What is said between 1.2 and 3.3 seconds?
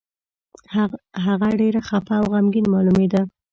هغه ډېر خپه او غمګين مالومېده.